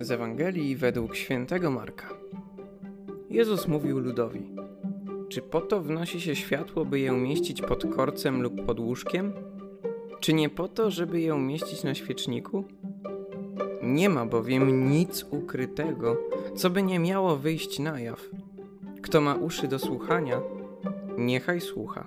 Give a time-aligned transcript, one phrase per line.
[0.00, 2.08] Z Ewangelii według świętego Marka.
[3.30, 4.42] Jezus mówił ludowi:
[5.28, 9.32] Czy po to wnosi się światło, by je umieścić pod korcem lub pod łóżkiem?
[10.20, 12.64] Czy nie po to, żeby je umieścić na świeczniku?
[13.82, 16.16] Nie ma bowiem nic ukrytego,
[16.56, 18.30] co by nie miało wyjść na jaw.
[19.02, 20.40] Kto ma uszy do słuchania,
[21.18, 22.04] niechaj słucha.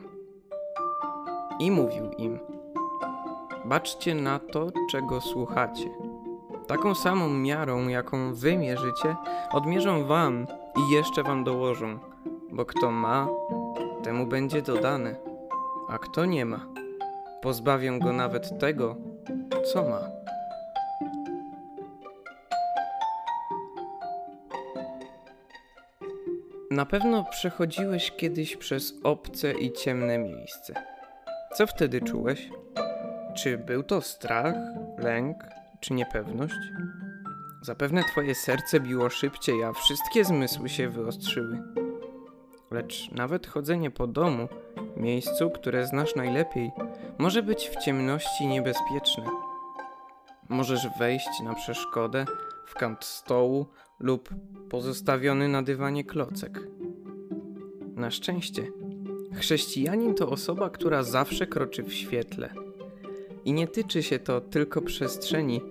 [1.60, 2.40] I mówił im:
[3.66, 5.90] Baczcie na to, czego słuchacie.
[6.68, 9.16] Taką samą miarą, jaką wy mierzycie,
[9.52, 12.00] odmierzą wam i jeszcze wam dołożą,
[12.52, 13.28] bo kto ma,
[14.04, 15.16] temu będzie dodane,
[15.90, 16.66] a kto nie ma,
[17.42, 18.96] pozbawią go nawet tego,
[19.74, 20.00] co ma.
[26.72, 30.74] Na pewno przechodziłeś kiedyś przez obce i ciemne miejsce.
[31.56, 32.50] Co wtedy czułeś?
[33.36, 34.56] Czy był to strach,
[34.98, 35.38] lęk,
[35.84, 36.60] czy niepewność?
[37.62, 41.64] Zapewne twoje serce biło szybciej, a wszystkie zmysły się wyostrzyły.
[42.72, 44.48] Lecz nawet chodzenie po domu,
[44.98, 46.72] miejscu, które znasz najlepiej,
[47.18, 49.26] może być w ciemności niebezpieczne.
[50.50, 52.26] Możesz wejść na przeszkodę,
[52.66, 53.66] w kant stołu
[54.00, 54.30] lub
[54.70, 56.60] pozostawiony na dywanie klocek.
[57.96, 58.68] Na szczęście,
[59.34, 62.54] chrześcijanin to osoba, która zawsze kroczy w świetle.
[63.46, 65.62] I nie tyczy się to tylko przestrzeni,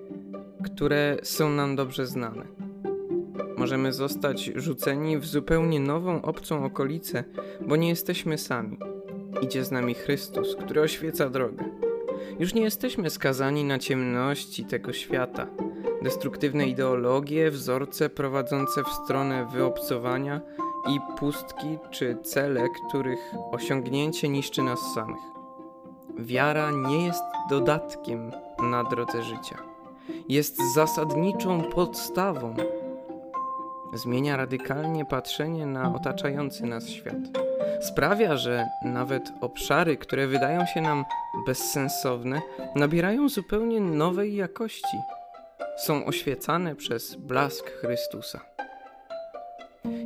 [0.64, 2.44] które są nam dobrze znane.
[3.56, 7.24] Możemy zostać rzuceni w zupełnie nową, obcą okolicę,
[7.66, 8.78] bo nie jesteśmy sami.
[9.42, 11.64] Idzie z nami Chrystus, który oświeca drogę.
[12.38, 15.46] Już nie jesteśmy skazani na ciemności tego świata,
[16.02, 20.40] destruktywne ideologie, wzorce prowadzące w stronę wyobcowania
[20.90, 23.18] i pustki czy cele, których
[23.52, 25.22] osiągnięcie niszczy nas samych.
[26.18, 28.30] Wiara nie jest dodatkiem
[28.70, 29.72] na drodze życia.
[30.28, 32.55] Jest zasadniczą podstawą.
[33.95, 37.17] Zmienia radykalnie patrzenie na otaczający nas świat.
[37.80, 41.05] Sprawia, że nawet obszary, które wydają się nam
[41.46, 42.42] bezsensowne,
[42.77, 44.96] nabierają zupełnie nowej jakości.
[45.77, 48.40] Są oświecane przez blask Chrystusa.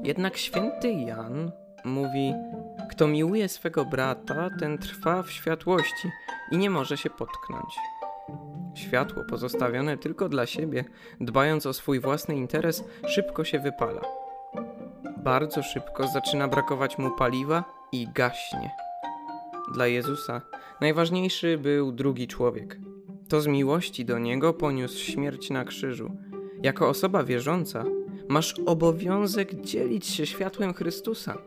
[0.02, 1.52] Jednak święty Jan
[1.84, 2.34] mówi:
[2.90, 6.10] Kto miłuje swego brata, ten trwa w światłości
[6.52, 7.74] i nie może się potknąć.
[8.74, 10.84] Światło pozostawione tylko dla siebie,
[11.20, 14.00] dbając o swój własny interes, szybko się wypala.
[15.24, 18.70] Bardzo szybko zaczyna brakować mu paliwa i gaśnie.
[19.74, 20.42] Dla Jezusa
[20.80, 22.78] najważniejszy był drugi człowiek.
[23.28, 26.10] To z miłości do niego poniósł śmierć na krzyżu.
[26.62, 27.84] Jako osoba wierząca,
[28.28, 31.38] masz obowiązek dzielić się światłem Chrystusa.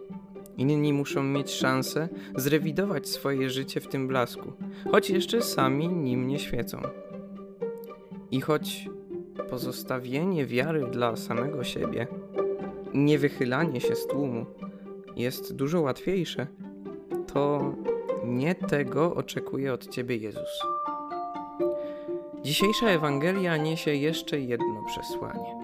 [0.59, 4.53] Inni muszą mieć szansę zrewidować swoje życie w tym blasku,
[4.91, 6.81] choć jeszcze sami nim nie świecą.
[8.31, 8.89] I choć
[9.49, 12.07] pozostawienie wiary dla samego siebie,
[12.93, 14.45] niewychylanie się z tłumu
[15.15, 16.47] jest dużo łatwiejsze,
[17.33, 17.73] to
[18.25, 20.59] nie tego oczekuje od ciebie Jezus.
[22.43, 25.59] Dzisiejsza Ewangelia niesie jeszcze jedno przesłanie.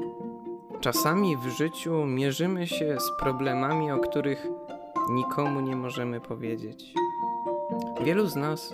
[0.80, 4.48] Czasami w życiu mierzymy się z problemami, o których
[5.10, 6.94] nikomu nie możemy powiedzieć.
[8.02, 8.74] Wielu z nas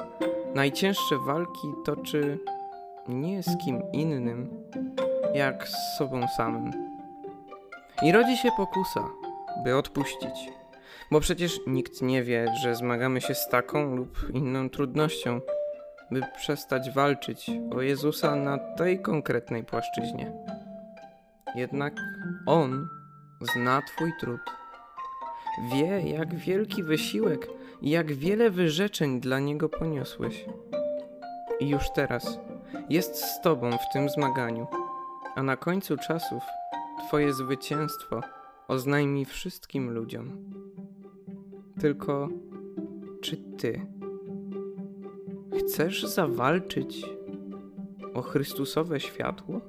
[0.55, 2.39] najcięższe walki toczy
[3.07, 4.63] nie z kim innym,
[5.33, 6.71] jak z sobą samym.
[8.03, 9.09] I rodzi się pokusa,
[9.63, 10.51] by odpuścić,
[11.11, 15.41] bo przecież nikt nie wie, że zmagamy się z taką lub inną trudnością,
[16.11, 20.31] by przestać walczyć o Jezusa na tej konkretnej płaszczyźnie.
[21.55, 21.93] Jednak
[22.45, 22.87] On
[23.41, 24.60] zna Twój trud.
[25.71, 27.47] Wie, jak wielki wysiłek
[27.81, 30.45] i jak wiele wyrzeczeń dla Niego poniosłeś.
[31.59, 32.39] I już teraz
[32.89, 34.67] jest z Tobą w tym zmaganiu,
[35.35, 36.43] a na końcu czasów
[37.07, 38.21] Twoje zwycięstwo
[38.67, 40.53] oznajmi wszystkim ludziom.
[41.79, 42.29] Tylko
[43.21, 43.85] czy Ty
[45.59, 47.05] chcesz zawalczyć
[48.13, 49.61] o Chrystusowe światło?